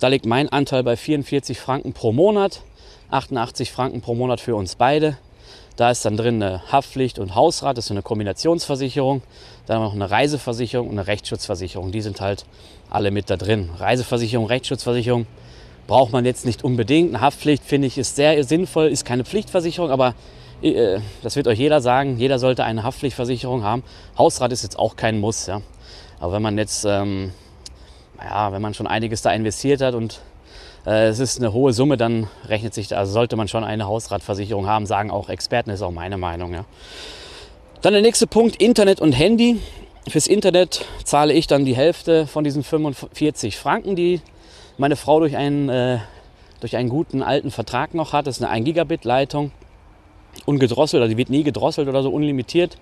Da 0.00 0.08
liegt 0.08 0.26
mein 0.26 0.48
Anteil 0.48 0.82
bei 0.82 0.96
44 0.96 1.60
Franken 1.60 1.92
pro 1.92 2.12
Monat. 2.12 2.62
88 3.10 3.72
Franken 3.72 4.00
pro 4.00 4.14
Monat 4.14 4.40
für 4.40 4.54
uns 4.54 4.74
beide. 4.74 5.16
Da 5.76 5.90
ist 5.90 6.04
dann 6.04 6.16
drin 6.16 6.42
eine 6.42 6.60
Haftpflicht 6.72 7.18
und 7.18 7.34
Hausrat, 7.34 7.78
das 7.78 7.84
ist 7.86 7.90
eine 7.92 8.02
Kombinationsversicherung. 8.02 9.22
Dann 9.66 9.80
noch 9.80 9.94
eine 9.94 10.10
Reiseversicherung 10.10 10.88
und 10.88 10.98
eine 10.98 11.06
Rechtsschutzversicherung. 11.06 11.92
Die 11.92 12.00
sind 12.00 12.20
halt 12.20 12.46
alle 12.90 13.10
mit 13.10 13.30
da 13.30 13.36
drin. 13.36 13.70
Reiseversicherung, 13.78 14.46
Rechtsschutzversicherung 14.46 15.26
braucht 15.86 16.12
man 16.12 16.24
jetzt 16.24 16.44
nicht 16.44 16.64
unbedingt. 16.64 17.14
Eine 17.14 17.20
Haftpflicht 17.20 17.64
finde 17.64 17.86
ich 17.86 17.96
ist 17.96 18.16
sehr 18.16 18.42
sinnvoll, 18.44 18.88
ist 18.88 19.04
keine 19.04 19.24
Pflichtversicherung, 19.24 19.90
aber 19.90 20.14
äh, 20.62 21.00
das 21.22 21.36
wird 21.36 21.46
euch 21.46 21.58
jeder 21.58 21.80
sagen. 21.80 22.18
Jeder 22.18 22.38
sollte 22.38 22.64
eine 22.64 22.82
Haftpflichtversicherung 22.82 23.62
haben. 23.62 23.82
Hausrat 24.16 24.52
ist 24.52 24.62
jetzt 24.62 24.78
auch 24.78 24.96
kein 24.96 25.20
Muss. 25.20 25.46
Ja. 25.46 25.62
Aber 26.20 26.32
wenn 26.34 26.42
man 26.42 26.58
jetzt, 26.58 26.84
ähm, 26.84 27.32
ja, 28.20 28.52
wenn 28.52 28.62
man 28.62 28.74
schon 28.74 28.86
einiges 28.86 29.22
da 29.22 29.32
investiert 29.32 29.80
hat 29.80 29.94
und 29.94 30.20
es 30.84 31.18
ist 31.18 31.38
eine 31.38 31.52
hohe 31.52 31.72
Summe, 31.72 31.96
dann 31.96 32.28
rechnet 32.46 32.74
sich, 32.74 32.96
also 32.96 33.12
sollte 33.12 33.36
man 33.36 33.48
schon 33.48 33.64
eine 33.64 33.86
Hausratversicherung 33.86 34.66
haben, 34.66 34.86
sagen 34.86 35.10
auch 35.10 35.28
Experten, 35.28 35.70
ist 35.70 35.82
auch 35.82 35.90
meine 35.90 36.18
Meinung. 36.18 36.54
Ja. 36.54 36.64
Dann 37.82 37.92
der 37.92 38.02
nächste 38.02 38.26
Punkt, 38.26 38.56
Internet 38.56 39.00
und 39.00 39.12
Handy. 39.12 39.60
Fürs 40.08 40.26
Internet 40.26 40.84
zahle 41.04 41.34
ich 41.34 41.46
dann 41.46 41.64
die 41.64 41.76
Hälfte 41.76 42.26
von 42.26 42.42
diesen 42.42 42.62
45 42.62 43.56
Franken, 43.56 43.94
die 43.94 44.20
meine 44.78 44.96
Frau 44.96 45.20
durch 45.20 45.36
einen, 45.36 45.68
äh, 45.68 45.98
durch 46.60 46.76
einen 46.76 46.88
guten 46.88 47.22
alten 47.22 47.50
Vertrag 47.50 47.94
noch 47.94 48.12
hat. 48.12 48.26
Das 48.26 48.38
ist 48.38 48.42
eine 48.42 48.50
1 48.50 48.64
Gigabit 48.64 49.04
Leitung, 49.04 49.52
ungedrosselt, 50.46 51.02
also 51.02 51.10
die 51.10 51.18
wird 51.18 51.30
nie 51.30 51.42
gedrosselt 51.42 51.88
oder 51.88 52.02
so 52.02 52.10
unlimitiert. 52.10 52.78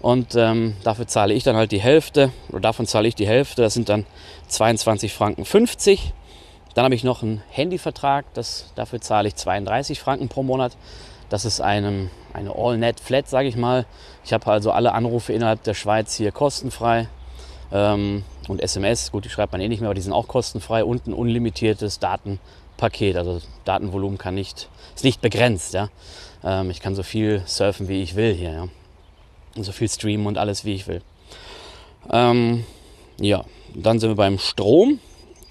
Und 0.00 0.34
ähm, 0.34 0.74
dafür 0.82 1.06
zahle 1.06 1.34
ich 1.34 1.44
dann 1.44 1.56
halt 1.56 1.72
die 1.72 1.80
Hälfte, 1.80 2.32
oder 2.50 2.60
davon 2.60 2.86
zahle 2.86 3.08
ich 3.08 3.14
die 3.14 3.26
Hälfte, 3.26 3.62
das 3.62 3.74
sind 3.74 3.88
dann 3.88 4.04
22 4.48 5.12
Franken 5.12 5.44
50. 5.44 6.12
Dann 6.74 6.84
habe 6.84 6.94
ich 6.94 7.04
noch 7.04 7.22
einen 7.22 7.42
Handyvertrag, 7.50 8.24
das, 8.34 8.72
dafür 8.74 9.00
zahle 9.00 9.28
ich 9.28 9.36
32 9.36 10.00
Franken 10.00 10.28
pro 10.28 10.42
Monat. 10.42 10.76
Das 11.28 11.44
ist 11.44 11.60
einem, 11.60 12.10
eine 12.32 12.54
All-Net-Flat, 12.54 13.28
sage 13.28 13.48
ich 13.48 13.56
mal. 13.56 13.86
Ich 14.24 14.32
habe 14.32 14.46
also 14.50 14.70
alle 14.70 14.92
Anrufe 14.92 15.32
innerhalb 15.32 15.62
der 15.62 15.74
Schweiz 15.74 16.14
hier 16.14 16.32
kostenfrei. 16.32 17.08
Ähm, 17.72 18.24
und 18.48 18.60
SMS, 18.60 19.12
gut, 19.12 19.24
die 19.24 19.30
schreibt 19.30 19.52
man 19.52 19.60
eh 19.60 19.68
nicht 19.68 19.80
mehr, 19.80 19.88
aber 19.88 19.94
die 19.94 20.02
sind 20.02 20.12
auch 20.12 20.28
kostenfrei. 20.28 20.84
Und 20.84 21.06
ein 21.06 21.14
unlimitiertes 21.14 21.98
Datenpaket. 22.00 23.16
Also 23.16 23.40
Datenvolumen 23.64 24.18
kann 24.18 24.34
nicht, 24.34 24.68
ist 24.94 25.04
nicht 25.04 25.20
begrenzt. 25.20 25.74
Ja? 25.74 25.88
Ähm, 26.44 26.70
ich 26.70 26.80
kann 26.80 26.94
so 26.94 27.02
viel 27.02 27.42
surfen, 27.46 27.88
wie 27.88 28.02
ich 28.02 28.14
will 28.14 28.34
hier. 28.34 28.52
Ja? 28.52 28.68
Und 29.56 29.64
so 29.64 29.72
viel 29.72 29.88
streamen 29.88 30.26
und 30.26 30.38
alles, 30.38 30.64
wie 30.64 30.74
ich 30.74 30.86
will. 30.86 31.02
Ähm, 32.10 32.64
ja, 33.18 33.44
dann 33.74 34.00
sind 34.00 34.10
wir 34.10 34.16
beim 34.16 34.38
Strom. 34.38 34.98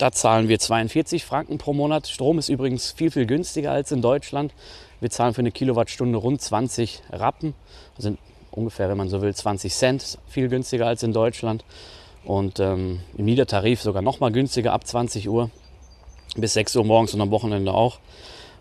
Da 0.01 0.11
zahlen 0.11 0.47
wir 0.47 0.57
42 0.57 1.23
Franken 1.23 1.59
pro 1.59 1.73
Monat. 1.73 2.07
Strom 2.07 2.39
ist 2.39 2.49
übrigens 2.49 2.91
viel, 2.91 3.11
viel 3.11 3.27
günstiger 3.27 3.71
als 3.71 3.91
in 3.91 4.01
Deutschland. 4.01 4.51
Wir 4.99 5.11
zahlen 5.11 5.35
für 5.35 5.41
eine 5.41 5.51
Kilowattstunde 5.51 6.17
rund 6.17 6.41
20 6.41 7.03
Rappen. 7.11 7.53
Das 7.95 8.05
sind 8.05 8.17
ungefähr, 8.49 8.89
wenn 8.89 8.97
man 8.97 9.09
so 9.09 9.21
will, 9.21 9.31
20 9.31 9.71
Cent. 9.71 10.17
Viel 10.27 10.49
günstiger 10.49 10.87
als 10.87 11.03
in 11.03 11.13
Deutschland. 11.13 11.63
Und 12.23 12.59
ähm, 12.59 13.01
im 13.15 13.25
Niedertarif 13.25 13.83
sogar 13.83 14.01
noch 14.01 14.19
mal 14.19 14.31
günstiger 14.31 14.73
ab 14.73 14.87
20 14.87 15.29
Uhr 15.29 15.51
bis 16.35 16.53
6 16.53 16.77
Uhr 16.77 16.83
morgens 16.83 17.13
und 17.13 17.21
am 17.21 17.29
Wochenende 17.29 17.71
auch. 17.71 17.99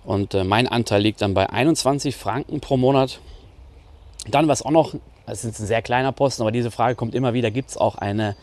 Und 0.04 0.34
äh, 0.34 0.44
mein 0.44 0.68
Anteil 0.68 1.00
liegt 1.00 1.22
dann 1.22 1.32
bei 1.32 1.48
21 1.48 2.16
Franken 2.16 2.60
pro 2.60 2.76
Monat. 2.76 3.18
Dann, 4.28 4.46
was 4.46 4.60
auch 4.60 4.72
noch, 4.72 4.94
das 5.24 5.46
ist 5.46 5.58
ein 5.58 5.66
sehr 5.66 5.80
kleiner 5.80 6.12
Posten, 6.12 6.42
aber 6.42 6.52
diese 6.52 6.70
Frage 6.70 6.96
kommt 6.96 7.14
immer 7.14 7.32
wieder, 7.32 7.50
gibt 7.50 7.70
es 7.70 7.78
auch 7.78 7.94
eine 7.94 8.36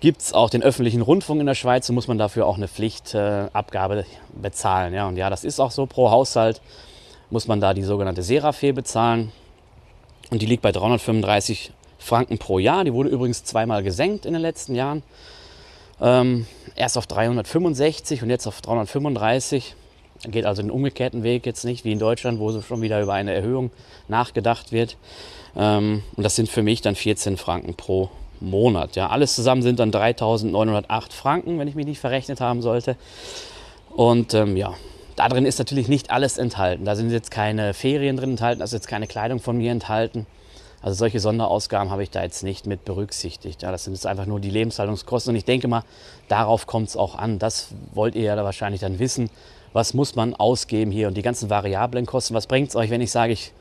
gibt 0.00 0.20
es 0.20 0.32
auch 0.32 0.50
den 0.50 0.62
öffentlichen 0.62 1.02
Rundfunk 1.02 1.40
in 1.40 1.46
der 1.46 1.54
Schweiz, 1.54 1.86
so 1.86 1.92
muss 1.92 2.08
man 2.08 2.18
dafür 2.18 2.46
auch 2.46 2.56
eine 2.56 2.68
Pflichtabgabe 2.68 4.00
äh, 4.00 4.04
bezahlen. 4.40 4.94
Ja, 4.94 5.08
und 5.08 5.16
ja, 5.16 5.30
das 5.30 5.44
ist 5.44 5.60
auch 5.60 5.70
so. 5.70 5.86
Pro 5.86 6.10
Haushalt 6.10 6.60
muss 7.30 7.48
man 7.48 7.60
da 7.60 7.74
die 7.74 7.82
sogenannte 7.82 8.22
Serafe 8.22 8.72
bezahlen. 8.72 9.32
Und 10.30 10.42
die 10.42 10.46
liegt 10.46 10.62
bei 10.62 10.72
335 10.72 11.72
Franken 11.98 12.38
pro 12.38 12.58
Jahr. 12.58 12.84
Die 12.84 12.92
wurde 12.92 13.08
übrigens 13.08 13.44
zweimal 13.44 13.82
gesenkt 13.82 14.26
in 14.26 14.32
den 14.32 14.42
letzten 14.42 14.74
Jahren. 14.74 15.02
Ähm, 16.00 16.46
erst 16.74 16.98
auf 16.98 17.06
365 17.06 18.22
und 18.22 18.30
jetzt 18.30 18.46
auf 18.46 18.60
335. 18.60 19.74
Geht 20.28 20.46
also 20.46 20.62
den 20.62 20.70
umgekehrten 20.70 21.22
Weg 21.22 21.46
jetzt 21.46 21.64
nicht, 21.64 21.84
wie 21.84 21.92
in 21.92 21.98
Deutschland, 21.98 22.38
wo 22.38 22.60
schon 22.60 22.82
wieder 22.82 23.00
über 23.00 23.14
eine 23.14 23.32
Erhöhung 23.32 23.70
nachgedacht 24.08 24.72
wird. 24.72 24.96
Ähm, 25.56 26.02
und 26.16 26.22
das 26.22 26.36
sind 26.36 26.48
für 26.48 26.62
mich 26.62 26.80
dann 26.80 26.94
14 26.94 27.36
Franken 27.36 27.74
pro 27.74 28.10
Monat. 28.40 28.96
Ja, 28.96 29.08
alles 29.08 29.34
zusammen 29.34 29.62
sind 29.62 29.78
dann 29.78 29.90
3.908 29.90 31.12
Franken, 31.12 31.58
wenn 31.58 31.68
ich 31.68 31.74
mich 31.74 31.86
nicht 31.86 32.00
verrechnet 32.00 32.40
haben 32.40 32.62
sollte. 32.62 32.96
Und 33.94 34.34
ähm, 34.34 34.56
ja, 34.56 34.74
da 35.16 35.28
drin 35.28 35.46
ist 35.46 35.58
natürlich 35.58 35.88
nicht 35.88 36.10
alles 36.10 36.38
enthalten. 36.38 36.84
Da 36.84 36.94
sind 36.94 37.10
jetzt 37.10 37.30
keine 37.30 37.72
Ferien 37.74 38.16
drin 38.16 38.30
enthalten, 38.30 38.60
da 38.60 38.64
ist 38.64 38.72
jetzt 38.72 38.88
keine 38.88 39.06
Kleidung 39.06 39.40
von 39.40 39.56
mir 39.56 39.72
enthalten. 39.72 40.26
Also 40.82 40.98
solche 40.98 41.18
Sonderausgaben 41.18 41.90
habe 41.90 42.02
ich 42.02 42.10
da 42.10 42.22
jetzt 42.22 42.44
nicht 42.44 42.66
mit 42.66 42.84
berücksichtigt. 42.84 43.62
Ja, 43.62 43.72
das 43.72 43.84
sind 43.84 43.94
jetzt 43.94 44.06
einfach 44.06 44.26
nur 44.26 44.38
die 44.38 44.50
Lebenshaltungskosten. 44.50 45.30
Und 45.30 45.36
ich 45.36 45.44
denke 45.44 45.66
mal, 45.68 45.82
darauf 46.28 46.66
kommt 46.66 46.90
es 46.90 46.96
auch 46.96 47.16
an. 47.16 47.38
Das 47.38 47.70
wollt 47.92 48.14
ihr 48.14 48.22
ja 48.22 48.36
da 48.36 48.44
wahrscheinlich 48.44 48.82
dann 48.82 48.98
wissen. 48.98 49.30
Was 49.72 49.94
muss 49.94 50.14
man 50.14 50.34
ausgeben 50.34 50.90
hier? 50.90 51.08
Und 51.08 51.16
die 51.16 51.22
ganzen 51.22 51.50
variablen 51.50 52.06
Kosten, 52.06 52.34
was 52.34 52.46
bringt 52.46 52.68
es 52.68 52.76
euch, 52.76 52.90
wenn 52.90 53.00
ich 53.00 53.10
sage, 53.10 53.32
ich, 53.32 53.52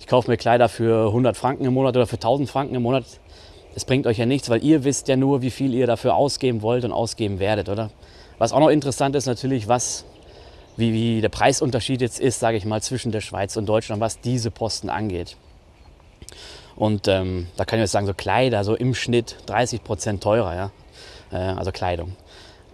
ich 0.00 0.06
kaufe 0.06 0.30
mir 0.30 0.36
Kleider 0.36 0.68
für 0.68 1.06
100 1.06 1.36
Franken 1.36 1.64
im 1.64 1.72
Monat 1.72 1.96
oder 1.96 2.06
für 2.06 2.16
1000 2.16 2.50
Franken 2.50 2.74
im 2.74 2.82
Monat? 2.82 3.04
Es 3.76 3.84
bringt 3.84 4.06
euch 4.06 4.16
ja 4.16 4.24
nichts, 4.24 4.48
weil 4.48 4.64
ihr 4.64 4.84
wisst 4.84 5.06
ja 5.06 5.16
nur, 5.16 5.42
wie 5.42 5.50
viel 5.50 5.74
ihr 5.74 5.86
dafür 5.86 6.14
ausgeben 6.14 6.62
wollt 6.62 6.86
und 6.86 6.92
ausgeben 6.92 7.38
werdet, 7.38 7.68
oder? 7.68 7.90
Was 8.38 8.54
auch 8.54 8.58
noch 8.58 8.70
interessant 8.70 9.14
ist 9.14 9.26
natürlich, 9.26 9.68
was 9.68 10.06
wie, 10.78 10.94
wie 10.94 11.20
der 11.20 11.28
Preisunterschied 11.28 12.00
jetzt 12.00 12.18
ist, 12.18 12.40
sage 12.40 12.56
ich 12.56 12.64
mal, 12.64 12.80
zwischen 12.80 13.12
der 13.12 13.20
Schweiz 13.20 13.54
und 13.58 13.66
Deutschland, 13.66 14.00
was 14.00 14.18
diese 14.18 14.50
Posten 14.50 14.88
angeht. 14.88 15.36
Und 16.74 17.06
ähm, 17.06 17.48
da 17.58 17.66
kann 17.66 17.78
ich 17.78 17.82
jetzt 17.82 17.92
sagen, 17.92 18.06
so 18.06 18.14
Kleider, 18.14 18.64
so 18.64 18.74
im 18.74 18.94
Schnitt 18.94 19.36
30 19.44 19.84
Prozent 19.84 20.22
teurer, 20.22 20.54
ja? 20.54 20.70
Äh, 21.30 21.54
also 21.54 21.70
Kleidung. 21.70 22.16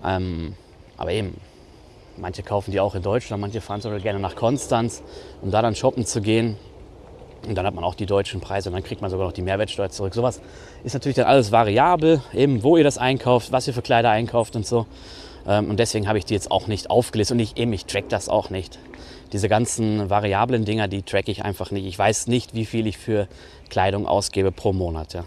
Ähm, 0.05 0.55
aber 0.97 1.11
eben, 1.11 1.37
manche 2.17 2.45
kaufen 2.45 2.71
die 2.71 2.79
auch 2.79 2.95
in 2.95 3.03
Deutschland, 3.03 3.41
manche 3.41 3.61
fahren 3.61 3.81
sogar 3.81 3.99
gerne 3.99 4.21
nach 4.21 4.37
Konstanz, 4.37 5.03
um 5.41 5.51
da 5.51 5.63
dann 5.63 5.75
shoppen 5.75 6.07
zu 6.07 6.21
gehen. 6.21 6.57
Und 7.47 7.57
dann 7.57 7.67
hat 7.67 7.75
man 7.75 7.85
auch 7.85 7.95
die 7.95 8.07
deutschen 8.07 8.41
Preise 8.41 8.69
und 8.69 8.75
dann 8.75 8.85
kriegt 8.85 9.03
man 9.03 9.11
sogar 9.11 9.27
noch 9.27 9.33
die 9.33 9.43
Mehrwertsteuer 9.43 9.91
zurück. 9.91 10.15
Sowas 10.15 10.41
ist 10.85 10.95
natürlich 10.95 11.17
dann 11.17 11.27
alles 11.27 11.51
variabel, 11.51 12.23
eben 12.33 12.63
wo 12.63 12.77
ihr 12.77 12.85
das 12.85 12.99
einkauft, 12.99 13.51
was 13.51 13.67
ihr 13.67 13.75
für 13.75 13.83
Kleider 13.83 14.11
einkauft 14.11 14.55
und 14.55 14.67
so. 14.67 14.87
Ähm, 15.47 15.71
und 15.71 15.81
deswegen 15.81 16.09
habe 16.09 16.19
ich 16.19 16.25
die 16.25 16.35
jetzt 16.35 16.51
auch 16.51 16.67
nicht 16.69 16.91
aufgelistet 16.91 17.35
und 17.35 17.41
ich, 17.41 17.57
eben, 17.57 17.73
ich 17.73 17.87
track 17.87 18.09
das 18.09 18.29
auch 18.29 18.51
nicht. 18.51 18.79
Diese 19.33 19.49
ganzen 19.49 20.09
variablen 20.11 20.65
Dinger, 20.65 20.89
die 20.89 21.03
track 21.03 21.29
ich 21.29 21.45
einfach 21.45 21.71
nicht. 21.71 21.87
Ich 21.87 21.99
weiß 21.99 22.27
nicht, 22.27 22.55
wie 22.55 22.67
viel 22.67 22.87
ich 22.87 22.99
für 22.99 23.29
Kleidung 23.71 24.07
ausgebe 24.07 24.53
pro 24.53 24.73
Monat. 24.73 25.15
Ja. 25.15 25.25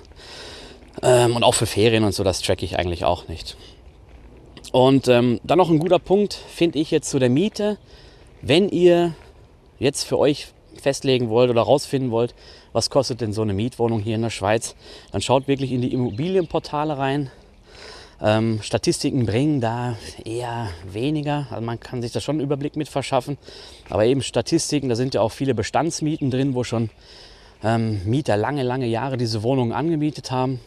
Ähm, 1.02 1.36
und 1.36 1.44
auch 1.44 1.56
für 1.56 1.66
Ferien 1.66 2.04
und 2.04 2.14
so, 2.14 2.24
das 2.24 2.42
track 2.42 2.64
ich 2.64 2.78
eigentlich 2.78 3.04
auch 3.04 3.28
nicht. 3.28 3.58
Und 4.72 5.08
ähm, 5.08 5.40
dann 5.44 5.58
noch 5.58 5.70
ein 5.70 5.80
guter 5.80 6.00
Punkt, 6.00 6.34
finde 6.34 6.80
ich 6.80 6.92
jetzt 6.92 7.10
zu 7.10 7.20
der 7.20 7.30
Miete. 7.30 7.78
Wenn 8.42 8.70
ihr 8.70 9.14
jetzt 9.80 10.04
für 10.04 10.20
euch 10.20 10.48
festlegen 10.82 11.30
wollt 11.30 11.50
oder 11.50 11.62
rausfinden 11.62 12.12
wollt, 12.12 12.34
was 12.74 12.90
kostet 12.90 13.22
denn 13.22 13.34
so 13.34 13.42
eine 13.42 13.54
Mietwohnung 13.54 14.00
hier 14.00 14.16
in 14.16 14.22
der 14.22 14.30
Schweiz, 14.30 14.76
dann 15.12 15.22
schaut 15.22 15.48
wirklich 15.48 15.72
in 15.72 15.82
die 15.82 15.94
Immobilienportale 15.94 16.98
rein. 16.98 17.32
Ähm, 18.22 18.60
Statistiken 18.62 19.26
bringen 19.26 19.60
da 19.60 19.98
eher 20.24 20.70
weniger. 20.90 21.48
Also 21.50 21.66
man 21.66 21.80
kann 21.80 22.02
sich 22.02 22.12
da 22.12 22.22
schon 22.22 22.36
einen 22.36 22.46
Überblick 22.46 22.76
mit 22.76 22.88
verschaffen. 22.88 23.38
Aber 23.90 24.06
eben 24.06 24.22
Statistiken, 24.22 24.88
da 24.88 24.96
sind 24.96 25.14
ja 25.14 25.22
auch 25.22 25.32
viele 25.32 25.54
Bestandsmieten 25.54 26.32
drin, 26.32 26.56
wo 26.56 26.64
schon 26.64 26.90
ähm, 27.64 28.02
Mieter 28.06 28.38
lange, 28.38 28.64
lange 28.64 28.88
Jahre 28.88 29.18
diese 29.18 29.44
Wohnungen 29.44 29.74
angemietet 29.74 30.32
haben. 30.32 30.60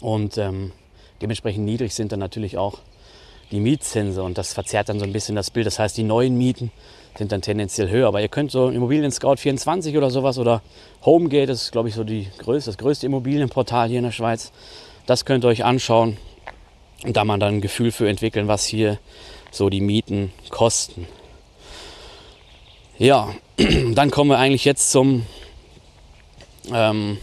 Und 0.00 0.36
ähm, 0.38 0.72
dementsprechend 1.22 1.64
niedrig 1.64 1.94
sind 1.94 2.12
dann 2.12 2.20
natürlich 2.20 2.58
auch 2.58 2.80
die 3.50 3.60
Mietzinse. 3.60 4.22
Und 4.22 4.38
das 4.38 4.52
verzerrt 4.52 4.88
dann 4.88 4.98
so 4.98 5.04
ein 5.04 5.12
bisschen 5.12 5.36
das 5.36 5.50
Bild. 5.50 5.66
Das 5.66 5.78
heißt, 5.78 5.96
die 5.96 6.02
neuen 6.02 6.36
Mieten 6.36 6.70
sind 7.16 7.32
dann 7.32 7.42
tendenziell 7.42 7.88
höher. 7.88 8.08
Aber 8.08 8.20
ihr 8.20 8.28
könnt 8.28 8.50
so 8.50 8.68
Immobilien 8.68 9.10
Scout 9.10 9.36
24 9.36 9.96
oder 9.96 10.10
sowas 10.10 10.38
oder 10.38 10.62
Homegate, 11.04 11.46
das 11.46 11.62
ist 11.62 11.72
glaube 11.72 11.88
ich 11.88 11.94
so 11.94 12.04
die 12.04 12.28
größte, 12.38 12.70
das 12.70 12.78
größte 12.78 13.06
Immobilienportal 13.06 13.88
hier 13.88 13.98
in 13.98 14.04
der 14.04 14.12
Schweiz. 14.12 14.52
Das 15.06 15.24
könnt 15.24 15.44
ihr 15.44 15.48
euch 15.48 15.64
anschauen 15.64 16.16
und 17.04 17.16
da 17.16 17.24
man 17.24 17.40
dann 17.40 17.56
ein 17.56 17.60
Gefühl 17.60 17.92
für 17.92 18.08
entwickeln, 18.08 18.48
was 18.48 18.64
hier 18.64 18.98
so 19.50 19.68
die 19.68 19.80
Mieten 19.80 20.32
kosten. 20.48 21.06
Ja, 22.98 23.34
dann 23.94 24.10
kommen 24.10 24.30
wir 24.30 24.38
eigentlich 24.38 24.64
jetzt 24.64 24.90
zum, 24.90 25.26
ähm, 26.72 27.18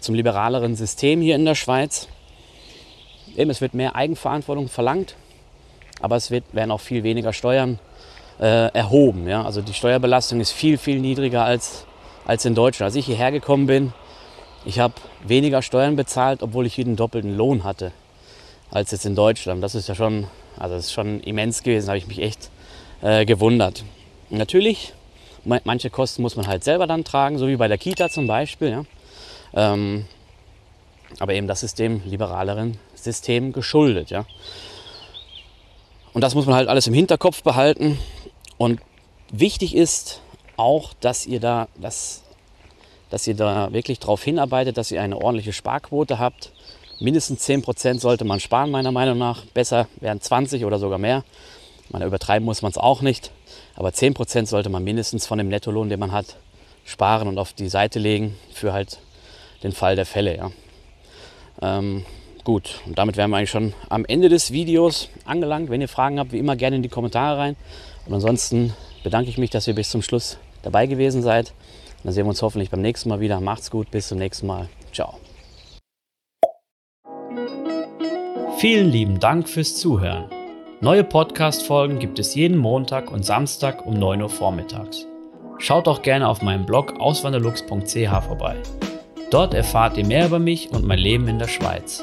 zum 0.00 0.14
liberaleren 0.14 0.74
System 0.76 1.20
hier 1.20 1.34
in 1.34 1.44
der 1.44 1.54
Schweiz. 1.54 2.08
Eben, 3.36 3.50
es 3.50 3.60
wird 3.60 3.74
mehr 3.74 3.94
Eigenverantwortung 3.94 4.68
verlangt, 4.68 5.16
aber 6.00 6.16
es 6.16 6.30
wird, 6.30 6.44
werden 6.52 6.70
auch 6.70 6.80
viel 6.80 7.02
weniger 7.02 7.32
Steuern 7.32 7.78
äh, 8.40 8.72
erhoben. 8.72 9.28
Ja? 9.28 9.44
Also 9.44 9.62
die 9.62 9.74
Steuerbelastung 9.74 10.40
ist 10.40 10.52
viel, 10.52 10.78
viel 10.78 11.00
niedriger 11.00 11.44
als, 11.44 11.84
als 12.26 12.44
in 12.44 12.54
Deutschland. 12.54 12.88
Als 12.88 12.96
ich 12.96 13.06
hierher 13.06 13.32
gekommen 13.32 13.66
bin, 13.66 13.92
ich 14.64 14.78
habe 14.78 14.94
weniger 15.26 15.62
Steuern 15.62 15.96
bezahlt, 15.96 16.42
obwohl 16.42 16.66
ich 16.66 16.74
hier 16.74 16.84
den 16.84 16.96
doppelten 16.96 17.36
Lohn 17.36 17.64
hatte 17.64 17.92
als 18.70 18.90
jetzt 18.90 19.06
in 19.06 19.14
Deutschland. 19.14 19.62
Das 19.62 19.74
ist 19.74 19.88
ja 19.88 19.94
schon, 19.94 20.26
also 20.58 20.74
das 20.74 20.86
ist 20.86 20.92
schon 20.92 21.20
immens 21.20 21.62
gewesen, 21.62 21.86
da 21.86 21.90
habe 21.90 21.98
ich 21.98 22.06
mich 22.06 22.20
echt 22.20 22.50
äh, 23.00 23.24
gewundert. 23.24 23.84
Und 24.30 24.38
natürlich, 24.38 24.92
manche 25.44 25.90
Kosten 25.90 26.22
muss 26.22 26.36
man 26.36 26.46
halt 26.46 26.64
selber 26.64 26.86
dann 26.86 27.04
tragen, 27.04 27.38
so 27.38 27.48
wie 27.48 27.56
bei 27.56 27.68
der 27.68 27.78
Kita 27.78 28.10
zum 28.10 28.26
Beispiel. 28.26 28.70
Ja? 28.70 28.84
Ähm, 29.54 30.04
aber 31.18 31.32
eben 31.32 31.46
das 31.46 31.62
ist 31.62 31.78
dem 31.78 32.02
liberaleren 32.04 32.78
System 32.94 33.52
geschuldet. 33.52 34.10
Ja? 34.10 34.26
Und 36.12 36.22
das 36.22 36.34
muss 36.34 36.46
man 36.46 36.54
halt 36.54 36.68
alles 36.68 36.86
im 36.86 36.94
Hinterkopf 36.94 37.42
behalten. 37.42 37.98
Und 38.56 38.80
wichtig 39.30 39.74
ist 39.74 40.20
auch, 40.56 40.92
dass 41.00 41.26
ihr 41.26 41.40
da, 41.40 41.68
dass, 41.76 42.22
dass 43.10 43.26
ihr 43.26 43.34
da 43.34 43.72
wirklich 43.72 43.98
darauf 43.98 44.22
hinarbeitet, 44.22 44.76
dass 44.76 44.90
ihr 44.90 45.02
eine 45.02 45.16
ordentliche 45.16 45.52
Sparquote 45.52 46.18
habt, 46.18 46.52
mindestens 47.00 47.48
10% 47.48 48.00
sollte 48.00 48.24
man 48.24 48.40
sparen, 48.40 48.70
meiner 48.70 48.92
Meinung 48.92 49.18
nach. 49.18 49.44
Besser 49.46 49.86
wären 50.00 50.20
20 50.20 50.64
oder 50.64 50.78
sogar 50.78 50.98
mehr. 50.98 51.24
Man 51.90 52.02
übertreiben 52.02 52.44
muss 52.44 52.62
man 52.62 52.70
es 52.70 52.78
auch 52.78 53.00
nicht. 53.00 53.30
Aber 53.76 53.90
10% 53.90 54.46
sollte 54.46 54.68
man 54.68 54.84
mindestens 54.84 55.26
von 55.26 55.38
dem 55.38 55.48
Nettolohn, 55.48 55.88
den 55.88 56.00
man 56.00 56.12
hat, 56.12 56.36
sparen 56.84 57.28
und 57.28 57.38
auf 57.38 57.52
die 57.52 57.68
Seite 57.68 57.98
legen 57.98 58.36
für 58.52 58.72
halt 58.72 58.98
den 59.62 59.72
Fall 59.72 59.96
der 59.96 60.06
Fälle. 60.06 60.36
Ja. 60.36 60.50
Ähm, 61.62 62.04
gut, 62.44 62.80
und 62.86 62.98
damit 62.98 63.16
wären 63.16 63.30
wir 63.30 63.36
eigentlich 63.36 63.50
schon 63.50 63.74
am 63.88 64.04
Ende 64.04 64.28
des 64.28 64.52
Videos 64.52 65.08
angelangt. 65.24 65.70
Wenn 65.70 65.80
ihr 65.80 65.88
Fragen 65.88 66.18
habt, 66.18 66.32
wie 66.32 66.38
immer 66.38 66.56
gerne 66.56 66.76
in 66.76 66.82
die 66.82 66.88
Kommentare 66.88 67.38
rein. 67.38 67.56
Und 68.06 68.14
ansonsten 68.14 68.74
bedanke 69.02 69.30
ich 69.30 69.38
mich, 69.38 69.50
dass 69.50 69.66
ihr 69.66 69.74
bis 69.74 69.90
zum 69.90 70.02
Schluss 70.02 70.38
dabei 70.62 70.86
gewesen 70.86 71.22
seid. 71.22 71.52
dann 72.04 72.12
sehen 72.12 72.24
wir 72.24 72.30
uns 72.30 72.42
hoffentlich 72.42 72.70
beim 72.70 72.80
nächsten 72.80 73.08
Mal 73.08 73.20
wieder. 73.20 73.40
Macht's 73.40 73.70
gut, 73.70 73.90
bis 73.90 74.08
zum 74.08 74.18
nächsten 74.18 74.46
Mal. 74.46 74.68
Ciao. 74.92 75.18
Vielen 78.58 78.90
lieben 78.90 79.20
Dank 79.20 79.48
fürs 79.48 79.76
Zuhören. 79.76 80.24
Neue 80.80 81.04
Podcast-Folgen 81.04 81.98
gibt 81.98 82.18
es 82.18 82.34
jeden 82.34 82.56
Montag 82.56 83.10
und 83.10 83.24
Samstag 83.24 83.86
um 83.86 83.94
9 83.94 84.22
Uhr 84.22 84.28
vormittags. 84.28 85.06
Schaut 85.58 85.88
auch 85.88 86.02
gerne 86.02 86.28
auf 86.28 86.42
meinem 86.42 86.66
Blog 86.66 87.00
auswanderlux.ch 87.00 88.24
vorbei. 88.26 88.56
Dort 89.30 89.54
erfahrt 89.54 89.96
ihr 89.96 90.06
mehr 90.06 90.26
über 90.26 90.38
mich 90.38 90.70
und 90.70 90.84
mein 90.84 90.98
Leben 90.98 91.28
in 91.28 91.38
der 91.38 91.48
Schweiz. 91.48 92.02